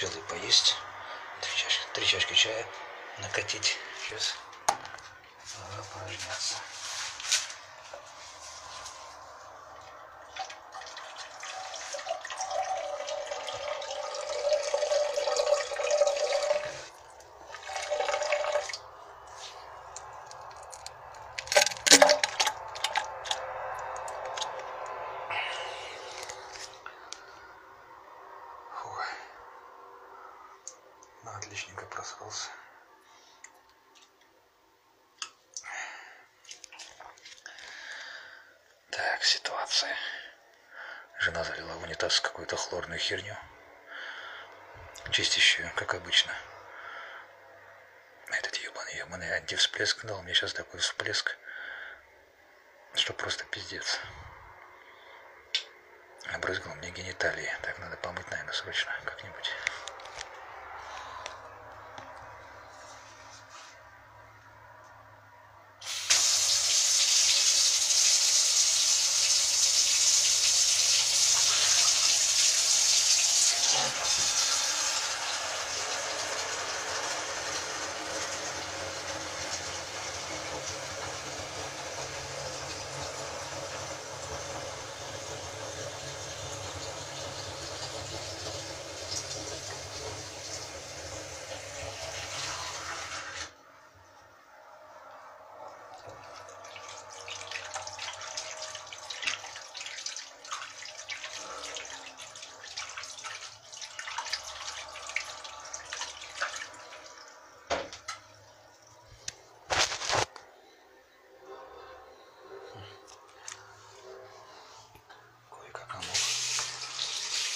[0.00, 0.76] успел и поесть.
[1.40, 2.66] Три чашки, три чашки чая
[3.18, 3.76] накатить.
[4.02, 4.34] Сейчас
[5.78, 6.56] упражняться.
[31.22, 32.50] Ну, отличненько просрался.
[38.90, 39.96] Так, ситуация.
[41.18, 43.36] Жена залила в унитаз какую-то хлорную херню.
[45.10, 46.32] Чистящую, как обычно.
[48.28, 51.36] Этот ебаный, ебаный антивсплеск дал мне сейчас такой всплеск,
[52.94, 54.00] что просто пиздец.
[56.32, 57.50] Обрызгал мне гениталии.
[57.62, 59.50] Так надо помыть, наверное, срочно как-нибудь.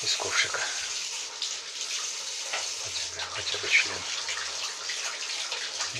[0.04, 0.60] Из ковшика.
[3.30, 3.96] Хотя бы, член.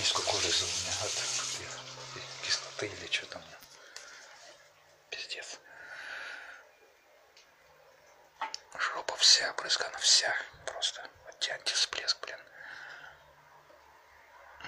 [0.04, 3.42] Сколько вылезло у меня от ки- кислоты или что там.
[5.08, 5.58] Пиздец.
[8.78, 10.34] Жопа вся обрызгана, вся.
[10.66, 12.38] Просто вот антисплеск, блин.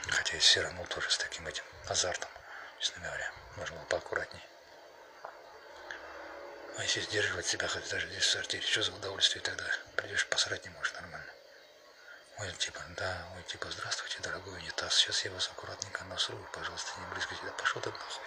[0.08, 2.30] Хотя и сиранул тоже с таким этим азартом,
[2.80, 3.30] честно говоря.
[3.56, 4.42] Можно было поаккуратней.
[6.76, 9.64] А если сдерживать себя хоть даже здесь в сортире, что за удовольствие тогда?
[9.96, 11.32] Придешь посрать не можешь нормально.
[12.38, 17.06] Ой, типа, да, ой, типа, здравствуйте, дорогой унитаз, сейчас я вас аккуратненько насрую, пожалуйста, не
[17.06, 18.24] брызгайте, да пошел ты нахуй.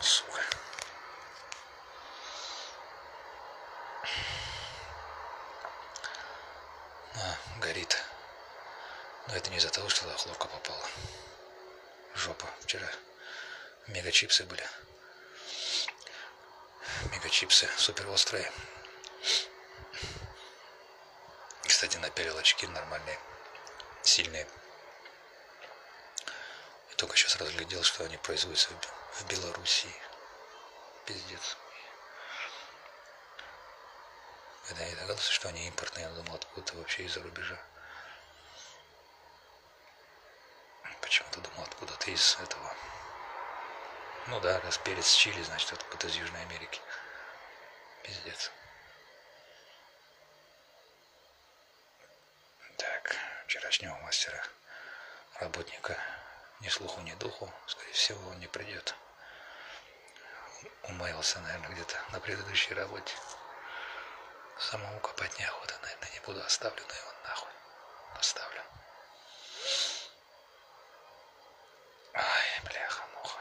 [0.00, 0.40] Сука.
[7.14, 7.96] А, горит.
[9.28, 10.84] Но это не из-за того, что туда хлорка попала.
[12.16, 12.48] Жопа.
[12.62, 12.88] Вчера
[13.88, 14.66] мега-чипсы были.
[17.12, 18.50] Мега-чипсы супер острые.
[21.66, 23.18] Кстати, напялил очки нормальные,
[24.02, 24.48] сильные.
[26.90, 28.70] И только сейчас разглядел, что они производятся
[29.12, 29.94] в- Белоруссии.
[31.06, 31.56] Пиздец.
[34.68, 37.58] Когда я догадался, что они импортные, я думал, откуда-то вообще из-за рубежа.
[41.00, 42.74] Почему-то думал, откуда-то из этого.
[44.28, 46.80] Ну да, раз перец чили, значит, откуда-то из Южной Америки.
[48.02, 48.50] Пиздец.
[52.76, 53.16] Так,
[53.46, 54.42] вчерашнего мастера,
[55.38, 55.96] работника,
[56.60, 58.94] ни слуху, ни духу, скорее всего, он не придет.
[60.82, 63.14] Умаялся, наверное, где-то на предыдущей работе.
[64.58, 67.50] Самому копать неохота, наверное, не буду, оставлю на его нахуй.
[68.18, 68.62] Оставлю.
[72.14, 73.40] Ай, бляха, муха.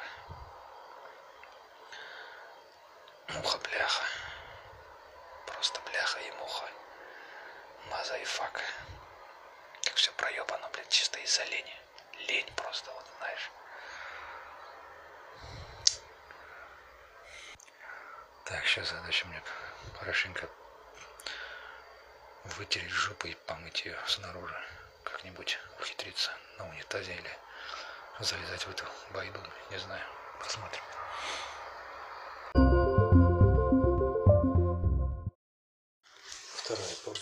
[3.45, 4.03] Муха, бляха.
[5.45, 6.65] Просто бляха и муха.
[7.91, 8.59] Маза и фак.
[9.83, 11.79] Как все проебано, блядь, чисто из-за лени.
[12.27, 13.51] Лень просто, вот знаешь.
[18.45, 19.43] Так, сейчас задача мне
[19.99, 20.49] хорошенько
[22.45, 24.59] вытереть жопу и помыть ее снаружи.
[25.03, 27.37] Как-нибудь ухитриться на унитазе или
[28.19, 29.39] залезать в эту байду.
[29.69, 30.03] Не знаю.
[30.39, 30.81] Посмотрим.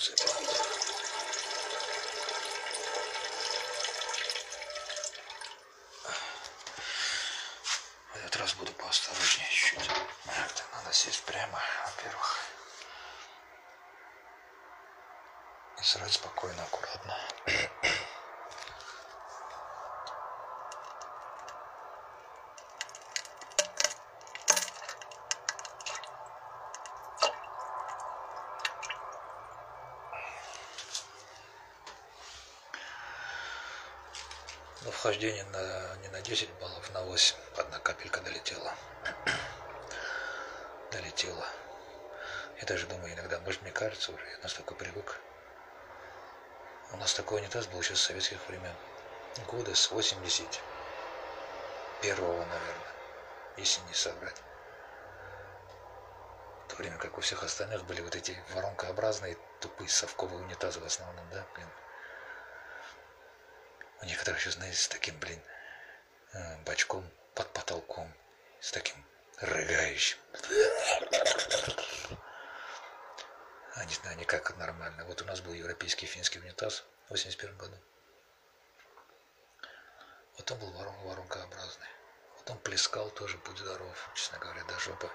[0.04, 0.16] Порция.
[8.12, 9.90] В этот раз буду поосторожнее чуть-чуть.
[10.74, 12.40] Надо сесть прямо, во-первых.
[15.80, 17.18] И срать спокойно, аккуратно.
[34.84, 37.36] Но вхождение на, не на 10 баллов, на 8.
[37.58, 38.74] Одна капелька долетела.
[40.92, 41.46] долетела.
[42.60, 45.22] Я даже думаю иногда, может мне кажется уже, я настолько привык.
[46.92, 48.76] У нас такой унитаз был еще с советских времен.
[49.48, 50.62] Года с 80
[52.02, 52.94] первого, наверное,
[53.58, 54.42] если не собрать.
[56.66, 60.86] В то время как у всех остальных были вот эти воронкообразные тупые совковые унитазы в
[60.86, 61.70] основном, да, блин.
[64.04, 65.42] У некоторых еще, знаете, с таким, блин,
[66.34, 68.14] э, бачком под потолком,
[68.60, 68.98] с таким
[69.40, 70.18] рыгающим.
[73.76, 75.06] А не знаю, никак нормально.
[75.06, 77.78] Вот у нас был европейский финский унитаз в 81 году.
[80.38, 81.88] Вот он был ворон, воронкообразный.
[82.40, 85.10] Вот он плескал тоже, будь здоров, честно говоря, до жопы.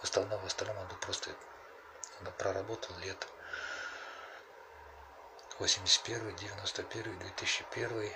[0.00, 1.30] В остальном, в остальном он был просто
[2.20, 3.26] он проработал лет
[5.58, 8.12] 81, 91, 2001.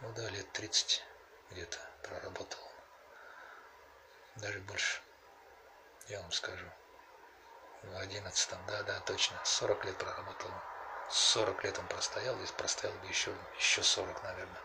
[0.00, 1.02] Ну да, лет 30
[1.50, 2.60] где-то проработал.
[4.36, 5.00] Даже больше.
[6.06, 6.66] Я вам скажу.
[7.82, 9.40] В 11 да, да, точно.
[9.44, 10.50] 40 лет проработал.
[11.10, 14.60] 40 лет он простоял, и простоял бы еще, еще 40, наверное.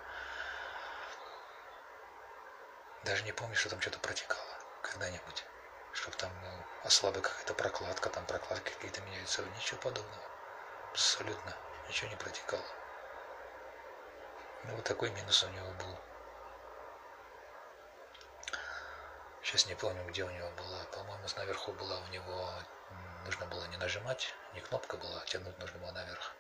[3.05, 5.45] Даже не помню, что там что-то протекало когда-нибудь.
[5.93, 9.41] Чтобы там ну, ослабла какая-то прокладка, там прокладки какие-то меняются.
[9.57, 10.23] Ничего подобного.
[10.91, 11.55] Абсолютно.
[11.87, 12.65] Ничего не протекало.
[14.65, 15.97] Ну, вот такой минус у него был.
[19.41, 20.83] Сейчас не помню, где у него была.
[20.91, 22.49] По-моему, наверху была у него...
[23.23, 26.33] Нужно было не нажимать, не кнопка была, а тянуть нужно было наверх.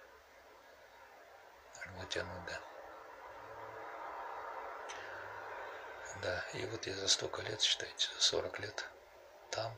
[1.85, 2.59] Нужно тянуть, да.
[6.21, 8.89] Да, и вот я за столько лет, считайте, за 40 лет
[9.51, 9.77] там,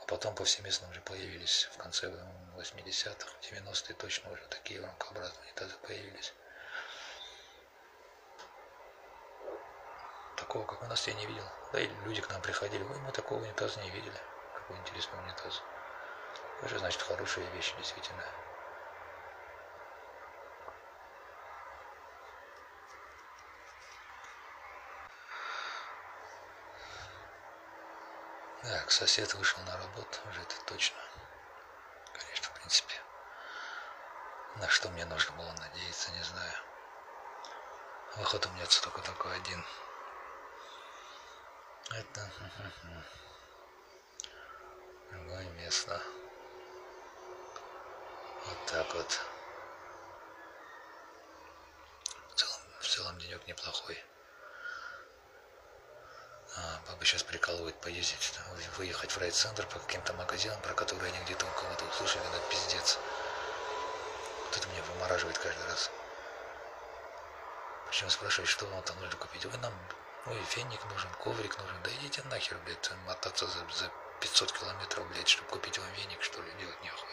[0.00, 2.08] а потом повсеместно уже появились в конце
[2.64, 6.32] 80-х, 90-е точно уже такие рамкообразные унитазы появились.
[10.36, 11.44] Такого, как у нас, я не видел.
[11.72, 14.18] Да и люди к нам приходили, ой, мы такого унитаза не видели.
[14.54, 15.62] Какой интересный унитаз.
[16.62, 18.24] Это значит хорошая вещь, действительно.
[28.62, 30.96] Так, сосед вышел на работу, уже это точно.
[32.74, 33.00] Принципе.
[34.56, 36.54] На что мне нужно было надеяться, не знаю.
[38.16, 39.64] Выход у меня только такой один.
[41.92, 42.32] Это
[45.12, 46.02] другое место.
[48.46, 49.20] Вот так вот.
[52.30, 54.04] В целом, в целом денек неплохой.
[56.56, 58.38] А, папа сейчас прикалывает поездить,
[58.76, 62.98] выехать в райцентр по каким-то магазинам, про которые они где-то у кого-то услышали, это пиздец.
[64.44, 65.90] Вот это меня вымораживает каждый раз.
[67.88, 69.44] Причем спрашивает, что вам там нужно купить.
[69.46, 69.72] Ой, нам,
[70.26, 71.82] ой, феник нужен, коврик нужен.
[71.82, 73.90] Да идите нахер, блядь, мотаться за, за
[74.20, 77.08] 500 километров, блядь, чтобы купить вам веник, что ли, делать нехуй.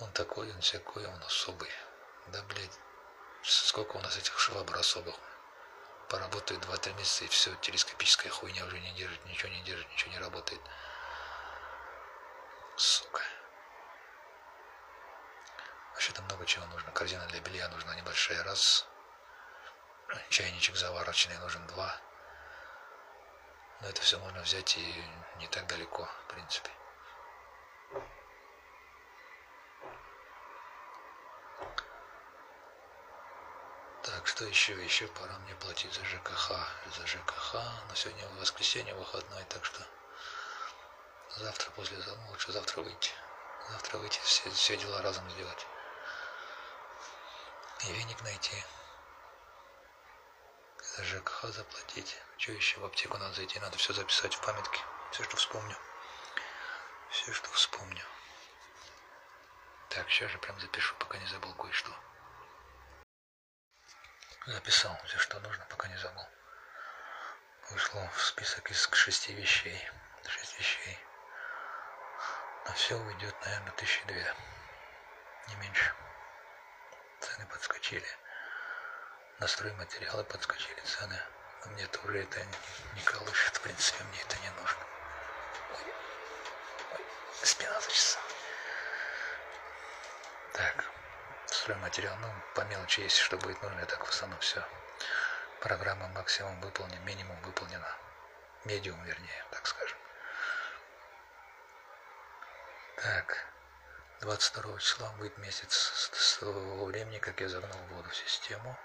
[0.00, 1.70] Он такой, он всякой, он особый.
[2.28, 2.78] Да, блядь,
[3.42, 5.14] сколько у нас этих швабр особых
[6.12, 10.18] поработает 2-3 месяца, и все, телескопическая хуйня уже не держит, ничего не держит, ничего не
[10.18, 10.60] работает.
[12.76, 13.22] Сука.
[15.94, 16.92] Вообще-то много чего нужно.
[16.92, 18.86] Корзина для белья нужна небольшая, раз.
[20.28, 21.96] Чайничек заварочный нужен, два.
[23.80, 25.04] Но это все можно взять и
[25.38, 26.70] не так далеко, в принципе.
[34.02, 34.84] Так, что еще?
[34.84, 36.50] Еще пора мне платить за ЖКХ.
[36.96, 37.54] За ЖКХ.
[37.88, 39.80] Но сегодня воскресенье выходной, так что
[41.36, 43.12] завтра, послезавтра, ну, лучше завтра выйти.
[43.70, 45.66] Завтра выйти, все, все дела разом сделать.
[47.86, 48.64] И веник найти.
[50.96, 52.16] За ЖКХ заплатить.
[52.36, 53.60] Что еще в аптеку надо зайти?
[53.60, 54.80] Надо все записать в памятке.
[55.12, 55.76] Все, что вспомню.
[57.10, 58.04] Все, что вспомню.
[59.90, 61.92] Так, сейчас же прям запишу, пока не забыл кое-что.
[64.46, 66.26] Записал все, что нужно, пока не забыл.
[67.70, 69.88] Вышло в список из шести вещей.
[70.26, 70.98] Шесть вещей.
[72.66, 74.34] На все уйдет, наверное, тысячи две.
[75.48, 75.94] Не меньше.
[77.20, 78.06] Цены подскочили.
[79.38, 81.20] На стройматериалы подскочили цены.
[81.64, 82.44] Но мне это уже это
[82.94, 83.56] не колышет.
[83.56, 84.31] В принципе, мне это
[91.62, 94.66] стройматериал, ну, по мелочи, если что будет нужно, и так в основном все.
[95.60, 97.96] Программа максимум выполнена, минимум выполнена.
[98.64, 99.96] Медиум, вернее, так скажем.
[102.96, 103.46] Так,
[104.22, 108.76] 22 числа будет месяц с того времени, как я загнал воду в систему.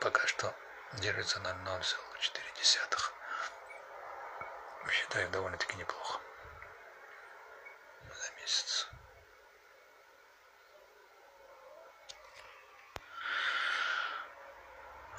[0.00, 0.54] Пока что
[0.92, 3.12] держится на 0,4.
[4.90, 6.20] Считаю довольно-таки неплохо
[8.10, 8.88] за месяц.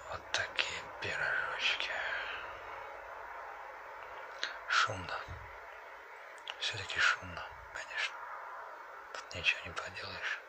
[0.10, 1.92] Вот такие пирожочки.
[4.90, 5.20] Шумно.
[6.60, 8.16] Все-таки шумно, конечно.
[9.14, 10.40] Тут ничего не поделаешь.